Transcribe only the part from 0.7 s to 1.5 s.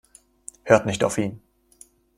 nicht auf ihn.